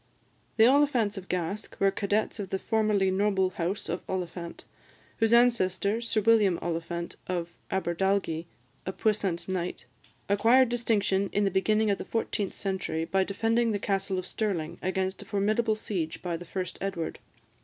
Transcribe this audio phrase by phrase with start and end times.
[0.57, 4.65] The Oliphants of Gask were cadets of the formerly noble house of Oliphant;
[5.17, 8.47] whose ancestor, Sir William Oliphant of Aberdalgie,
[8.87, 9.85] a puissant knight,
[10.27, 14.79] acquired distinction in the beginning of the fourteenth century by defending the Castle of Stirling
[14.81, 17.19] against a formidable siege by the first Edward.